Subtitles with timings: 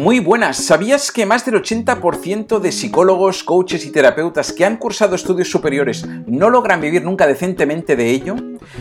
[0.00, 5.14] Muy buenas, ¿sabías que más del 80% de psicólogos, coaches y terapeutas que han cursado
[5.14, 8.34] estudios superiores no logran vivir nunca decentemente de ello?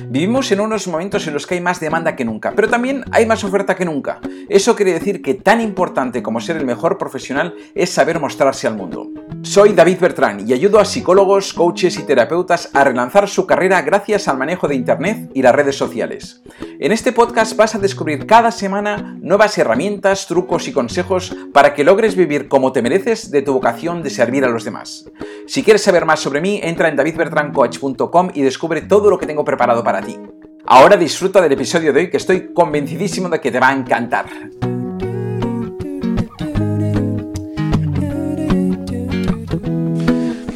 [0.08, 3.26] Vivimos en unos momentos en los que hay más demanda que nunca, pero también hay
[3.26, 4.22] más oferta que nunca.
[4.48, 8.78] Eso quiere decir que tan importante como ser el mejor profesional es saber mostrarse al
[8.78, 9.10] mundo.
[9.42, 14.28] Soy David Bertrán y ayudo a psicólogos, coaches y terapeutas a relanzar su carrera gracias
[14.28, 16.42] al manejo de Internet y las redes sociales.
[16.80, 21.84] En este podcast vas a descubrir cada semana nuevas herramientas, trucos y consejos para que
[21.84, 25.10] logres vivir como te mereces de tu vocación de servir a los demás.
[25.48, 29.46] Si quieres saber más sobre mí, entra en davidbertrancoach.com y descubre todo lo que tengo
[29.46, 30.18] preparado para ti.
[30.66, 34.28] Ahora disfruta del episodio de hoy que estoy convencidísimo de que te va a encantar.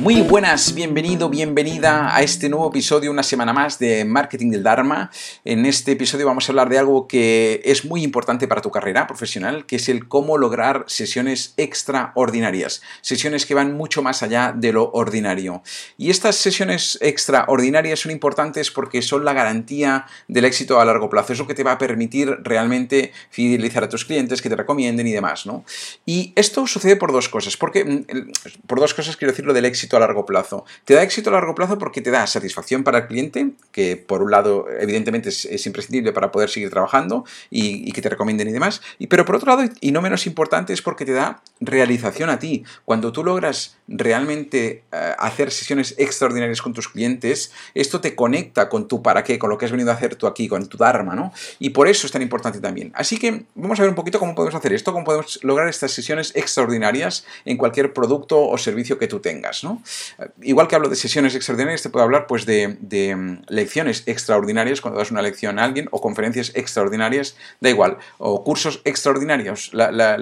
[0.04, 5.10] Muy buenas, bienvenido, bienvenida a este nuevo episodio, una semana más de Marketing del Dharma.
[5.46, 9.08] En este episodio vamos a hablar de algo que es muy importante para tu carrera
[9.08, 14.74] profesional, que es el cómo lograr sesiones extraordinarias, sesiones que van mucho más allá de
[14.74, 15.64] lo ordinario.
[15.98, 21.32] Y estas sesiones extraordinarias son importantes porque son la garantía del éxito a largo plazo,
[21.32, 25.08] es lo que te va a permitir realmente fidelizar a tus clientes, que te recomienden
[25.08, 25.64] y demás, ¿no?
[26.06, 29.93] Y esto sucede por dos cosas, porque mm, por dos cosas quiero decirlo del éxito
[29.98, 30.66] a largo plazo.
[30.86, 34.22] Te da éxito a largo plazo porque te da satisfacción para el cliente, que por
[34.22, 38.82] un lado evidentemente es, imprescindible para poder seguir trabajando y, que te recomienden y demás,
[39.10, 42.64] pero por otro lado, y no menos importante, es porque te da realización a ti.
[42.84, 48.88] Cuando tú logras realmente eh, hacer sesiones extraordinarias con tus clientes, esto te conecta con
[48.88, 51.16] tu para qué, con lo que has venido a hacer tú aquí, con tu Dharma,
[51.16, 51.32] ¿no?
[51.60, 52.92] Y por eso es tan importante también.
[52.96, 55.92] Así que vamos a ver un poquito cómo podemos hacer esto, cómo podemos lograr estas
[55.92, 59.83] sesiones extraordinarias en cualquier producto o servicio que tú tengas, ¿no?
[60.20, 62.78] Eh, igual que hablo de sesiones extraordinarias, te puedo hablar pues de,
[63.16, 68.44] mm, lecciones extraordinarias cuando das una lección a alguien o conferencias extraordinarias, da igual, o
[68.44, 69.72] cursos extraordinarios.
[69.74, 70.18] La,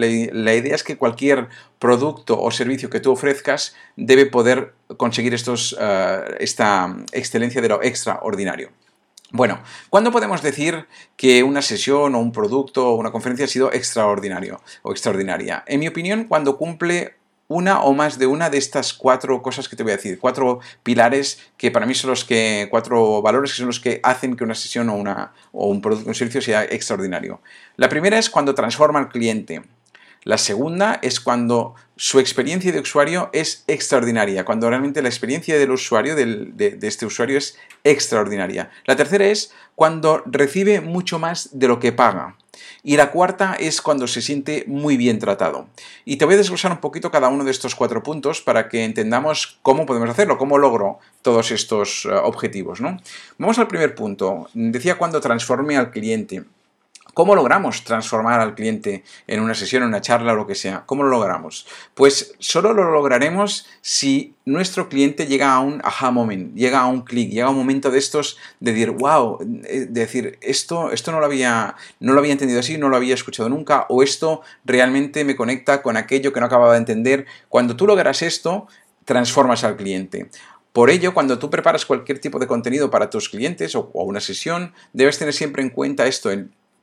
[0.56, 1.48] idea es que cualquier
[1.80, 7.82] producto o servicio que tú ofrezcas debe poder conseguir estos, eh, esta excelencia de lo
[7.82, 8.72] extraordinario.
[9.34, 13.72] Bueno, ¿cuándo podemos decir que una sesión o un producto o una conferencia ha sido
[13.72, 15.64] extraordinario o extraordinaria?
[15.68, 17.16] En mi opinión, cuando cumple
[17.52, 20.60] una o más de una de estas cuatro cosas que te voy a decir, cuatro
[20.84, 24.44] pilares que para mí son los que, cuatro valores que son los que hacen que
[24.44, 27.42] una sesión o, una, o un producto o un servicio sea extraordinario.
[27.76, 29.62] La primera es cuando transforma al cliente.
[30.24, 35.72] La segunda es cuando su experiencia de usuario es extraordinaria, cuando realmente la experiencia del
[35.72, 38.70] usuario, de, de, este usuario, es extraordinaria.
[38.86, 42.38] La tercera es cuando recibe mucho más de lo que paga.
[42.84, 45.68] Y la cuarta es cuando se siente muy bien tratado.
[46.06, 48.84] Y te voy a desglosar un poquito cada uno de estos cuatro puntos para que
[48.84, 52.82] entendamos cómo podemos hacerlo, cómo logro todos estos eh, objetivos.
[52.82, 52.98] ¿no?
[53.38, 54.50] Vamos al primer punto.
[54.54, 56.44] Decía cuando transforme al cliente.
[57.14, 60.84] ¿Cómo logramos transformar al cliente en una sesión, en una charla o lo que sea?
[60.86, 61.68] ¿Cómo lo logramos?
[61.94, 67.02] Pues solo lo lograremos si nuestro cliente llega a un aha moment, llega a un
[67.02, 71.20] clic, llega a un momento de estos de decir, wow, de decir, esto, esto no,
[71.20, 75.26] lo había, no lo había entendido así, no lo había escuchado nunca, o esto realmente
[75.26, 77.26] me conecta con aquello que no acababa de entender.
[77.50, 78.68] Cuando tú logras esto,
[79.06, 80.30] transformas al cliente.
[80.74, 84.74] Por ello, cuando tú preparas cualquier tipo de contenido para tus clientes o, una sesión,
[84.94, 86.32] debes tener siempre en cuenta esto,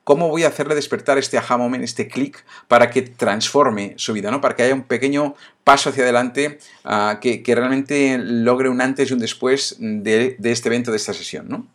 [0.03, 4.31] ¿Cómo voy a hacerle despertar este aha moment, este clic, para que transforme su vida,
[4.31, 4.41] ¿no?
[4.41, 9.09] Para que haya un pequeño paso hacia adelante ah, que, que, realmente logre un antes
[9.09, 11.67] y un después de, de este evento, de esta sesión, ¿no?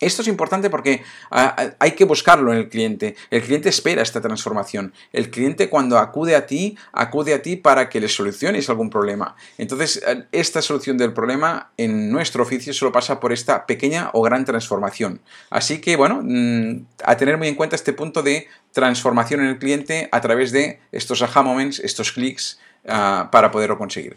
[0.00, 3.16] Esto es importante porque ah, ah, hay que buscarlo en el cliente.
[3.30, 4.92] El cliente espera esta transformación.
[5.12, 9.36] El cliente cuando acude a ti, acude a ti para que le soluciones algún problema.
[9.58, 14.22] Entonces, eh, esta solución del problema en nuestro oficio solo pasa por esta pequeña o
[14.22, 15.20] gran transformación.
[15.50, 19.58] Así que, bueno, mm, a tener muy en cuenta este punto de transformación en el
[19.58, 24.16] cliente a través de estos aha moments, estos clics, ah, para poderlo conseguir.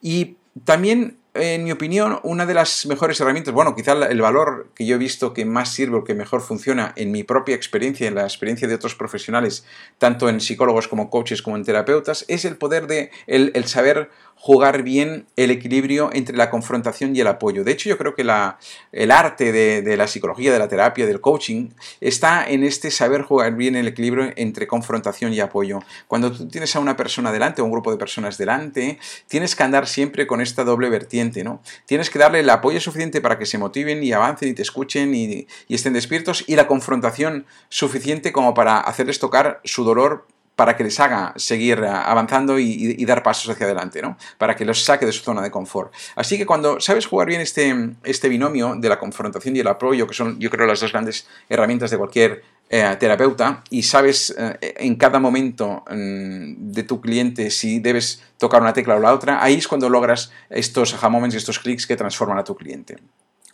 [0.00, 4.86] Y también en mi opinión, una de las mejores herramientas, bueno, quizá el valor que
[4.86, 8.14] yo he visto que más sirve o que mejor funciona en mi propia experiencia, en
[8.14, 9.64] la experiencia de otros profesionales,
[9.98, 14.10] tanto en psicólogos como coaches como en terapeutas, es el poder de el, el saber
[14.38, 17.64] jugar bien el equilibrio entre la confrontación y el apoyo.
[17.64, 18.58] De hecho, yo creo que la,
[18.92, 23.56] el arte de, la psicología, de la terapia, del coaching, está en este saber jugar
[23.56, 25.80] bien el equilibrio entre confrontación y apoyo.
[26.06, 29.62] Cuando tú tienes a una persona delante o un grupo de personas delante, tienes que
[29.62, 31.62] andar siempre con esta doble vertiente, ¿no?
[31.86, 35.14] Tienes que darle el apoyo suficiente para que se motiven y avancen y te escuchen
[35.14, 40.26] y, y estén despiertos y la confrontación suficiente como para hacerles tocar su dolor
[40.56, 44.16] para que les haga seguir eh, avanzando y, dar pasos hacia adelante, ¿no?
[44.38, 45.92] Para que los saque de su zona de confort.
[46.16, 50.08] Así que cuando sabes jugar bien este, este binomio de la confrontación y el apoyo,
[50.08, 54.74] que son yo creo las dos grandes herramientas de cualquier eh, terapeuta y sabes eh,
[54.78, 59.44] en cada momento mm, de tu cliente si debes tocar una tecla o la otra,
[59.44, 62.96] ahí es cuando logras estos aha moments, estos clics que transforman a tu cliente.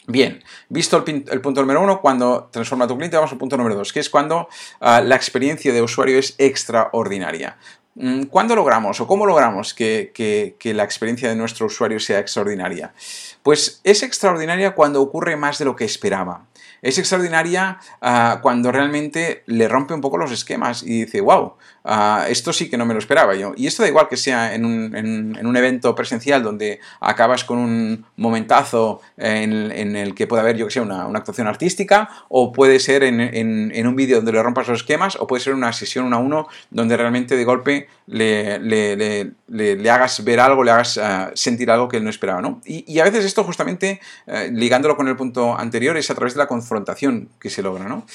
[0.08, 3.92] Bien, visto el, punto número uno, cuando transforma tu cliente, vamos al punto número dos,
[3.92, 4.48] que es cuando
[4.80, 7.56] ah, la experiencia de usuario es extraordinaria.
[7.94, 12.94] Mm, ¿Cuándo logramos o cómo logramos que, la experiencia de nuestro usuario sea extraordinaria?
[13.42, 16.46] Pues es extraordinaria cuando ocurre más de lo que esperaba.
[16.82, 22.26] Es extraordinaria ah, cuando realmente le rompe un poco los esquemas y dice, wow, ah,
[22.28, 23.52] esto sí que no me lo esperaba yo.
[23.56, 29.00] Y esto da igual que sea en un, evento presencial donde acabas con un momentazo
[29.16, 33.86] en, el que puede haber, yo que sé, una, actuación artística, o puede ser en,
[33.86, 36.48] un vídeo donde le rompas los esquemas, o puede ser una sesión uno a uno
[36.70, 41.98] donde realmente de golpe le, le, hagas ver algo, le hagas ah, sentir algo que
[41.98, 42.42] él no esperaba.
[42.42, 42.60] ¿no?
[42.64, 46.38] Y, a veces esto justamente, eh, ligándolo con el punto anterior, es a través de
[46.38, 48.06] la confrontación que se logra, ¿no?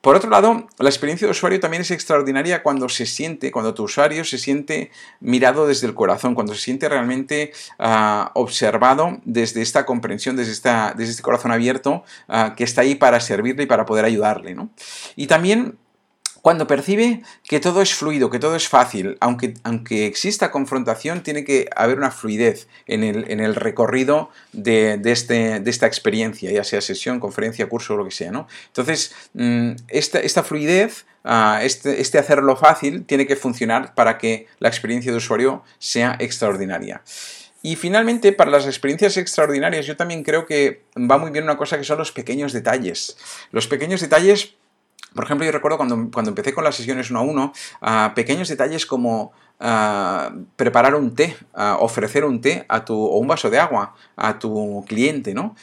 [0.00, 3.82] Por otro lado, la experiencia de usuario también es extraordinaria cuando se siente, cuando tu
[3.82, 9.84] usuario se siente mirado desde el corazón, cuando se siente realmente ah, observado desde esta
[9.84, 13.86] comprensión, desde, esta, desde este corazón abierto ah, que está ahí para servirle y para
[13.86, 14.54] poder ayudarle.
[14.54, 14.70] ¿no?
[15.16, 15.76] Y también
[16.48, 21.44] cuando percibe que todo es fluido, que todo es fácil, aunque, aunque exista confrontación, tiene
[21.44, 27.20] que haber una fluidez en el, recorrido de, este, de, esta experiencia, ya sea sesión,
[27.20, 28.30] conferencia, curso o lo que sea.
[28.30, 28.48] ¿no?
[28.68, 34.70] Entonces, mm, esta, fluidez, ah, este, este hacerlo fácil, tiene que funcionar para que la
[34.70, 37.02] experiencia de usuario sea extraordinaria.
[37.60, 41.76] Y finalmente, para las experiencias extraordinarias, yo también creo que va muy bien una cosa
[41.76, 43.18] que son los pequeños detalles.
[43.52, 44.54] Los pequeños detalles
[45.14, 47.52] por ejemplo, yo recuerdo cuando, cuando empecé con las sesiones uno a uno,
[48.14, 49.32] pequeños detalles como
[50.56, 51.36] preparar un té,
[51.78, 55.56] ofrecer un té a tu, o un vaso de agua a tu cliente, ¿no?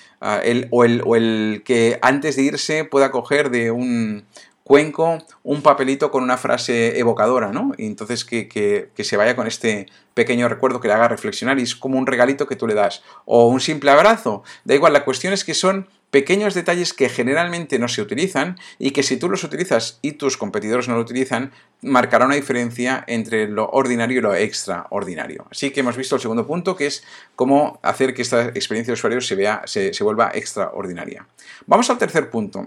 [0.44, 4.26] el, o, el, o, el, que antes de irse pueda coger de un
[4.66, 7.74] cuenco un papelito con una frase evocadora, ¿no?
[7.78, 11.60] Y entonces que, que, que, se vaya con este pequeño recuerdo que le haga reflexionar
[11.60, 13.04] y es como un regalito que tú le das.
[13.26, 14.42] O un simple abrazo.
[14.64, 18.92] Da igual, la cuestión es que son pequeños detalles que generalmente no se utilizan y
[18.92, 21.52] que si tú los utilizas y tus competidores no lo utilizan,
[21.82, 25.46] marcará una diferencia entre lo ordinario y lo extraordinario.
[25.52, 27.04] Así que hemos visto el segundo punto, que es
[27.36, 31.28] cómo hacer que esta experiencia de usuario se, vea, se, se vuelva extraordinaria.
[31.68, 32.66] Vamos al tercer punto.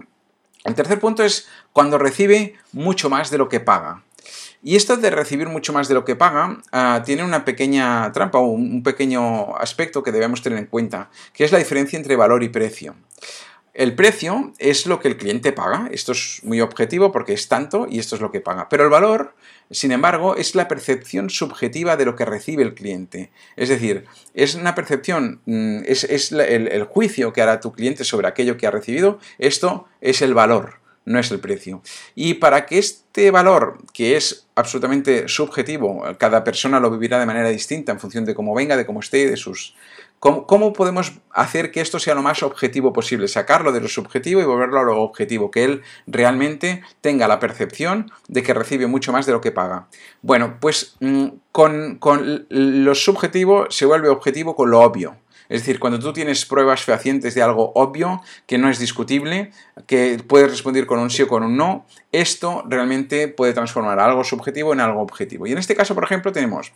[0.64, 4.02] El tercer punto es cuando recibe mucho más de lo que paga.
[4.62, 8.38] Y esto de recibir mucho más de lo que paga ah, tiene una pequeña trampa
[8.38, 12.42] o un pequeño aspecto que debemos tener en cuenta, que es la diferencia entre valor
[12.42, 12.96] y precio.
[13.78, 17.86] El precio es lo que el cliente paga, esto es muy objetivo porque es tanto
[17.88, 19.36] y esto es lo que paga, pero el valor,
[19.70, 23.30] sin embargo, es la percepción subjetiva de lo que recibe el cliente.
[23.54, 24.04] Es decir,
[24.34, 28.72] es una percepción, mm, es, el juicio que hará tu cliente sobre aquello que ha
[28.72, 31.82] recibido, esto es el valor no es el precio.
[32.14, 37.48] Y para que este valor, que es absolutamente subjetivo, cada persona lo vivirá de manera
[37.48, 39.74] distinta en función de cómo venga, de cómo esté, de sus...
[40.20, 43.28] ¿Cómo, podemos hacer que esto sea lo más objetivo posible?
[43.28, 48.10] Sacarlo de lo subjetivo y volverlo a lo objetivo, que él realmente tenga la percepción
[48.26, 49.86] de que recibe mucho más de lo que paga.
[50.20, 55.18] Bueno, pues mm, con, con lo subjetivo se vuelve objetivo con lo obvio.
[55.48, 59.50] Es decir, cuando tú tienes pruebas fehacientes de algo obvio, que no es discutible,
[59.86, 64.24] que puedes responder con un sí o con un no, esto realmente puede transformar algo
[64.24, 65.46] subjetivo en algo objetivo.
[65.46, 66.72] Y en este caso, por ejemplo, tenemos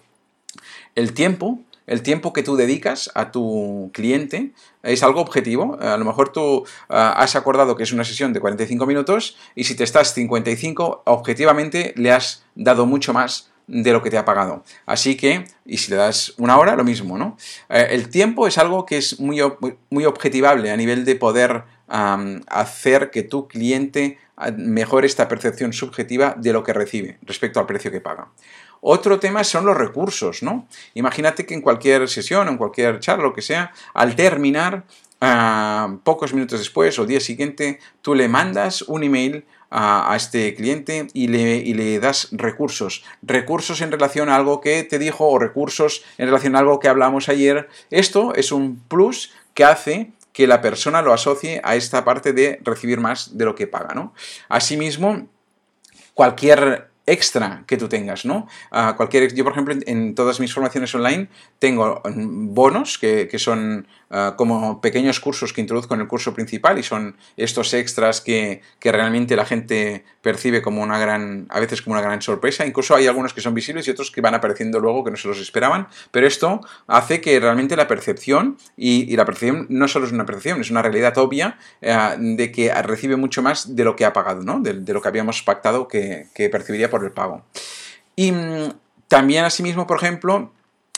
[0.94, 5.78] el tiempo, el tiempo que tú dedicas a tu cliente es algo objetivo.
[5.80, 9.64] A lo mejor tú ah, has acordado que es una sesión de 45 minutos y
[9.64, 14.24] si te estás 55, objetivamente le has dado mucho más de lo que te ha
[14.24, 14.62] pagado.
[14.84, 17.38] Así que, y si le das una hora, lo mismo, ¿no?
[17.70, 19.40] Eh, el tiempo es algo que es muy,
[19.88, 26.34] muy objetivable a nivel de poder hacer que tu cliente ah, mejore esta percepción subjetiva
[26.38, 28.28] de lo que recibe respecto al precio que paga.
[28.80, 30.66] Otro tema son los recursos, ¿no?
[30.94, 34.84] Imagínate que en cualquier sesión, en cualquier charla, lo que sea, al terminar,
[35.22, 41.06] ah, pocos minutos después o día siguiente, tú le mandas un email a, este cliente
[41.14, 43.04] y le, le, das recursos.
[43.22, 46.88] Recursos en relación a algo que te dijo o recursos en relación a algo que
[46.88, 47.70] hablamos ayer.
[47.90, 52.60] Esto es un plus que hace que la persona lo asocie a esta parte de
[52.62, 53.94] recibir más de lo que paga.
[53.94, 54.12] ¿no?
[54.48, 55.26] Asimismo,
[56.14, 58.46] cualquier extra que tú tengas, ¿no?
[58.96, 61.28] cualquier, yo, por ejemplo, en, todas mis formaciones online
[61.58, 66.78] tengo mm, bonos que, son ah, como pequeños cursos que introduzco en el curso principal
[66.78, 71.94] y son estos extras que, realmente la gente percibe como una gran, a veces como
[71.94, 72.66] una gran sorpresa.
[72.66, 75.28] Incluso hay algunos que son visibles y otros que van apareciendo luego que no se
[75.28, 80.12] los esperaban, pero esto hace que realmente la percepción, y, la percepción no solo es
[80.12, 84.04] una percepción, es una realidad obvia eh, de que recibe mucho más de lo que
[84.04, 84.60] ha pagado, ¿no?
[84.60, 87.42] De, lo que habíamos pactado que, que percibiría por el pago.
[88.14, 88.74] Y mm,
[89.08, 90.52] también asimismo, por ejemplo,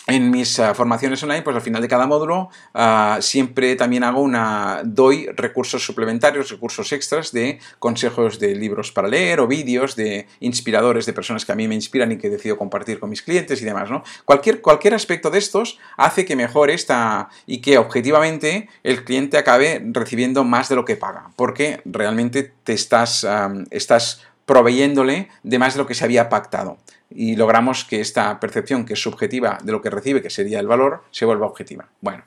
[0.07, 4.21] en mis ah, formaciones online, pues al final de cada módulo ah, siempre también hago
[4.21, 10.27] una, doy recursos suplementarios, recursos extras de consejos de libros para leer o vídeos de
[10.41, 13.63] inspiradores, de personas que a mí me inspiran y que decido compartir con mis clientes
[13.63, 14.03] y demás, ¿no?
[14.27, 19.83] Cualquier, cualquier aspecto de estos hace que mejore esta y que objetivamente el cliente acabe
[19.91, 23.27] recibiendo más de lo que paga, porque realmente te estás,
[23.71, 26.79] estás proveyéndole de más de lo que se había pactado.
[27.11, 30.67] Y logramos que esta percepción, que es subjetiva de lo que recibe, que sería el
[30.67, 31.89] valor, se vuelva objetiva.
[32.01, 32.25] Bueno,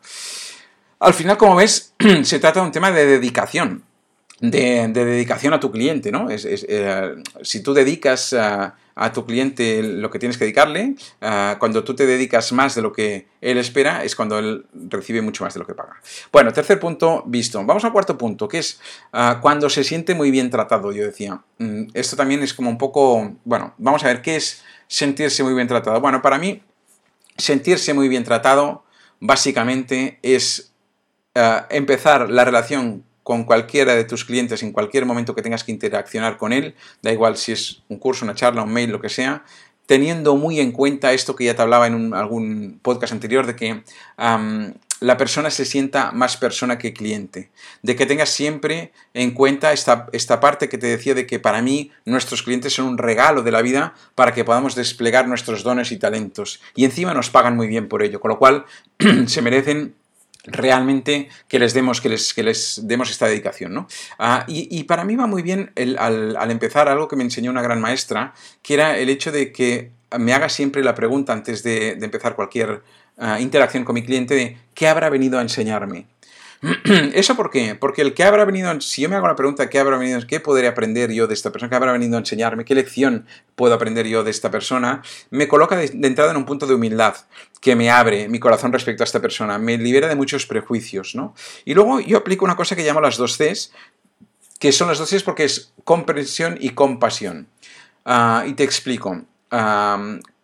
[1.00, 1.94] al final, como ves,
[2.24, 3.84] se trata de un tema de dedicación.
[4.40, 6.30] De, dedicación a tu cliente, ¿no?
[6.30, 8.36] Es, eh, si tú dedicas
[8.98, 10.96] a tu cliente lo que tienes que dedicarle.
[11.22, 15.22] Ah, cuando tú te dedicas más de lo que él espera, es cuando él recibe
[15.22, 16.02] mucho más de lo que paga.
[16.32, 17.64] Bueno, tercer punto visto.
[17.64, 18.80] Vamos al cuarto punto, que es
[19.14, 21.42] ah, cuando se siente muy bien tratado, yo decía.
[21.60, 25.54] Mm, esto también es como un poco, bueno, vamos a ver qué es sentirse muy
[25.54, 26.02] bien tratado.
[26.02, 26.64] Bueno, para mí,
[27.38, 28.84] sentirse muy bien tratado
[29.20, 30.74] básicamente es
[31.36, 35.74] ah, empezar la relación con cualquiera de tus clientes en cualquier momento que tengas que
[35.74, 39.10] interaccionar con él, da igual si es un curso, una charla, un mail, lo que
[39.10, 39.44] sea,
[39.86, 43.84] teniendo muy en cuenta esto que ya te hablaba en algún podcast anterior, de que
[45.02, 50.08] la persona se sienta más persona que cliente, de que tengas siempre en cuenta esta,
[50.14, 53.52] esta parte que te decía de que para mí nuestros clientes son un regalo de
[53.52, 56.62] la vida para que podamos desplegar nuestros dones y talentos.
[56.76, 58.64] Y encima nos pagan muy bien por ello, con lo cual
[59.28, 59.96] se merecen
[60.48, 63.74] realmente que les demos, que les, que les demos esta dedicación.
[63.74, 63.88] ¿no?
[64.18, 67.82] Ah, y, para mí va muy bien al, empezar algo que me enseñó una gran
[67.82, 72.36] maestra, que era el hecho de que me haga siempre la pregunta antes de, empezar
[72.36, 72.82] cualquier
[73.18, 76.08] ah, interacción con mi cliente de ¿qué habrá venido a enseñarme?
[77.14, 77.76] ¿Eso por qué?
[77.76, 80.40] Porque el que habrá venido, si yo me hago la pregunta, ¿qué habrá venido, qué
[80.40, 81.70] podré aprender yo de esta persona?
[81.70, 82.66] ¿Qué habrá venido a enseñarme?
[82.66, 85.04] ¿Qué lección puedo aprender yo de esta persona?
[85.30, 87.16] Me coloca de, entrada en un punto de humildad
[87.62, 91.36] que me abre mi corazón respecto a esta persona, me libera de muchos prejuicios, ¿no?
[91.66, 93.72] Y luego yo aplico una cosa que llamo las dos Cs,
[94.60, 97.48] que son las dos Cs porque es comprensión y compasión.
[98.06, 99.24] Ah, y te explico.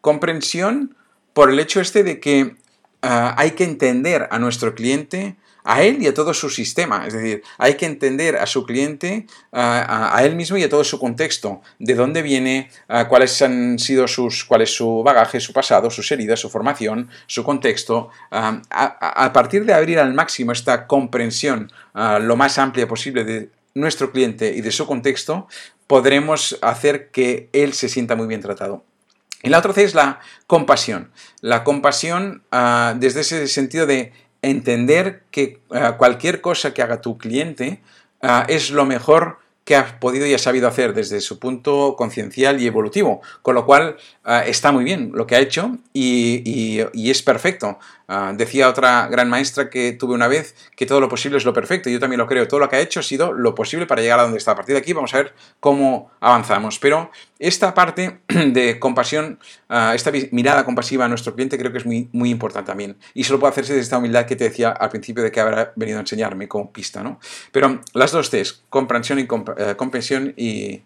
[0.01, 0.95] Comprensión
[1.33, 2.55] por el hecho este de que
[3.01, 7.05] ah, hay que entender a nuestro cliente a él y a todo su sistema.
[7.07, 10.99] Es decir, hay que entender a su cliente, a, él mismo y a todo su
[10.99, 12.69] contexto, de dónde viene,
[13.09, 17.43] cuáles han sido sus, cuál es su bagaje, su pasado, sus heridas, su formación, su
[17.43, 18.09] contexto.
[18.31, 24.53] a, partir de abrir al máximo esta comprensión lo más amplia posible de nuestro cliente
[24.55, 25.47] y de su contexto,
[25.87, 28.83] podremos hacer que él se sienta muy bien tratado.
[29.45, 31.11] Y la otra C es la compasión.
[31.41, 32.43] La compasión
[32.95, 34.13] desde ese sentido de
[34.43, 37.81] entender que eh, cualquier cosa que haga tu cliente
[38.21, 42.61] eh, es lo mejor que ha podido y ha sabido hacer desde su punto conciencial
[42.61, 43.21] y evolutivo.
[43.41, 47.79] Con lo cual eh, está muy bien lo que ha hecho y, es perfecto.
[48.33, 51.89] decía otra gran maestra que tuve una vez que todo lo posible es lo perfecto.
[51.89, 52.47] Yo también lo creo.
[52.47, 54.51] Todo lo que ha hecho ha sido lo posible para llegar a donde está.
[54.51, 56.79] A partir de aquí vamos a ver cómo avanzamos.
[56.79, 57.11] Pero
[57.43, 62.09] esta parte de compasión, ah, esta mirada compasiva a nuestro cliente creo que es muy,
[62.13, 62.97] muy importante también.
[63.13, 65.73] Y solo puede hacerse desde esta humildad que te decía al principio de que habrá
[65.75, 67.19] venido a enseñarme como pista, ¿no?
[67.51, 69.27] Pero las dos T's, comprensión y, eh,
[69.77, 70.83] comprensión y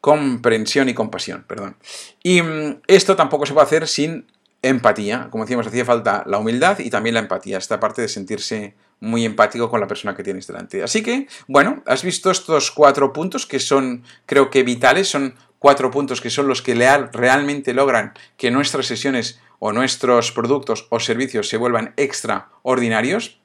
[0.00, 1.76] comprensión y compasión, perdón.
[2.22, 4.26] Y mm, esto tampoco se puede hacer sin
[4.60, 5.28] empatía.
[5.30, 9.24] Como decíamos, hacía falta la humildad y también la empatía, esta parte de sentirse muy
[9.24, 10.82] empático con la persona que tienes delante.
[10.82, 15.90] Así que, bueno, has visto estos cuatro puntos que son, creo que vitales, son cuatro
[15.90, 21.48] puntos que son los que realmente logran que nuestras sesiones o nuestros productos o servicios
[21.48, 23.38] se vuelvan extraordinarios.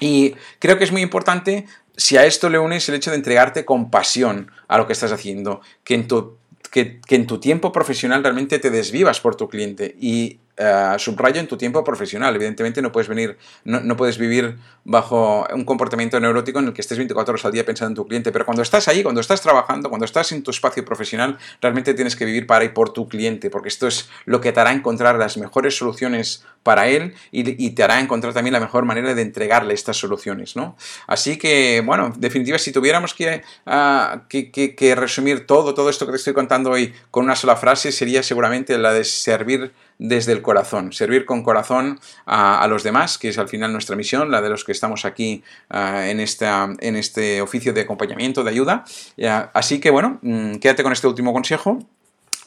[0.00, 1.66] Y creo que es muy importante
[1.98, 5.10] si a esto le unes el hecho de entregarte con pasión a lo que estás
[5.10, 6.38] haciendo, que en tu,
[6.70, 11.46] que, en tu tiempo profesional realmente te desvivas por tu cliente y eh, subrayo, en
[11.46, 12.34] tu tiempo profesional.
[12.34, 16.98] Evidentemente no puedes venir, no, puedes vivir bajo un comportamiento neurótico en el que estés
[16.98, 19.88] 24 horas al día pensando en tu cliente, pero cuando estás ahí, cuando estás trabajando,
[19.88, 23.50] cuando estás en tu espacio profesional, realmente tienes que vivir para y por tu cliente,
[23.50, 27.82] porque esto es lo que te hará encontrar las mejores soluciones para él y, te
[27.82, 30.76] hará encontrar también la mejor manera de entregarle estas soluciones, ¿no?
[31.06, 33.14] Así que, bueno, en definitiva, si tuviéramos
[33.66, 37.56] ah, que, que, resumir todo, todo esto que te estoy contando hoy con una sola
[37.56, 43.18] frase, sería seguramente la de servir desde el corazón, servir con corazón a, los demás,
[43.18, 46.68] que es al final nuestra misión, la de los que estamos aquí ah, en, esta,
[46.80, 48.84] en este oficio de acompañamiento, de ayuda.
[49.52, 51.78] así que bueno, mm, quédate con este último consejo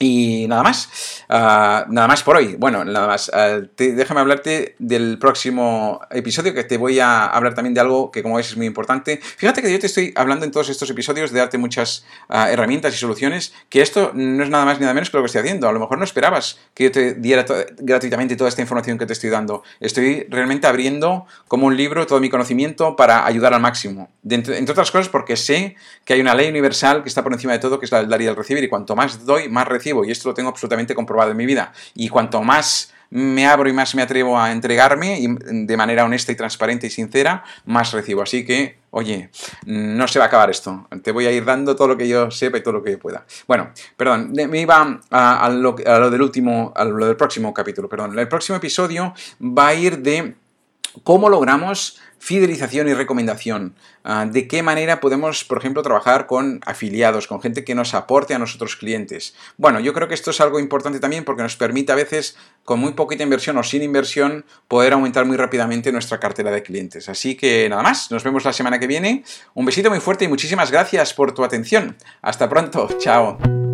[0.01, 2.55] y nada más, ah, nada más por hoy.
[2.58, 3.29] Bueno, nada más.
[3.34, 8.24] Ah, déjame hablarte del próximo episodio, que te voy a hablar también de algo que
[8.24, 9.20] como ves es muy importante.
[9.22, 12.96] Fíjate que yo te estoy hablando en todos estos episodios de darte muchas ah, herramientas
[12.96, 15.41] y soluciones, que esto no es nada más ni nada menos que lo que estoy
[15.41, 15.70] haciendo.
[15.70, 17.46] A lo mejor no esperabas que yo te diera
[17.77, 19.62] gratuitamente toda esta información que te estoy dando.
[19.79, 24.10] Estoy realmente abriendo como un libro todo mi conocimiento para ayudar al máximo.
[24.27, 27.60] entre, otras cosas porque sé que hay una ley universal que está por encima de
[27.60, 29.90] todo, que es la del dar y el recibir, y cuanto más doy, más recibo
[30.05, 31.74] y esto lo tengo absolutamente comprobado en mi vida.
[31.93, 36.36] Y cuanto más me abro y más me atrevo a entregarme de manera honesta y
[36.36, 38.21] transparente y sincera, más recibo.
[38.21, 39.29] Así que, oye,
[39.65, 40.88] no se va a acabar esto.
[41.03, 43.25] Te voy a ir dando todo lo que yo sepa y todo lo que pueda.
[43.48, 47.89] Bueno, perdón, me iba a, lo, a lo, del último, a lo del próximo capítulo,
[47.89, 48.17] perdón.
[48.17, 50.36] El próximo episodio va a ir de
[51.03, 53.74] cómo logramos fidelización y recomendación.
[54.03, 58.36] Ah, ¿De qué manera podemos, por ejemplo, trabajar con afiliados, con gente que nos aporte
[58.36, 59.33] a nosotros clientes?
[59.57, 62.79] Bueno, yo creo que esto es algo importante también porque nos permite a veces, con
[62.79, 67.10] muy poquita inversión o sin inversión, poder aumentar muy rápidamente nuestra cartera de clientes.
[67.10, 69.24] Así que nada más, nos vemos la semana que viene.
[69.55, 71.98] Un besito muy fuerte y muchísimas gracias por tu atención.
[72.21, 73.70] Hasta pronto, chao.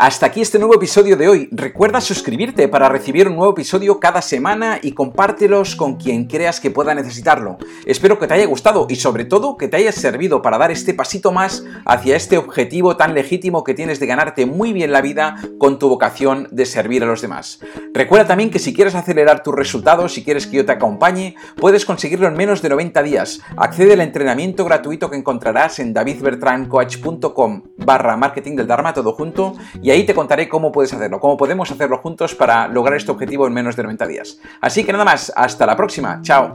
[0.00, 1.48] Hasta aquí este nuevo episodio de hoy.
[1.50, 6.70] Recuerda suscribirte para recibir un nuevo episodio cada semana y compártelos con quien creas que
[6.70, 7.58] pueda necesitarlo.
[7.84, 10.94] Espero que te haya gustado y sobre todo que te haya servido para dar este
[10.94, 15.34] pasito más hacia este objetivo tan legítimo que tienes de ganarte muy bien la vida
[15.58, 17.58] con tu vocación de servir a los demás.
[17.92, 21.84] Recuerda también que si quieres acelerar tus resultados, si quieres que yo te acompañe, puedes
[21.84, 23.40] conseguirlo en menos de 90 días.
[23.56, 29.56] Accede al entrenamiento gratuito que encontrarás en davidbertrancoach.com barra marketing del Dharma todo junto
[29.88, 33.46] y ahí te contaré cómo puedes hacerlo, cómo podemos hacerlo juntos para lograr este objetivo
[33.46, 34.38] en menos de 90 días.
[34.60, 36.52] Así que nada más, hasta la próxima, chao.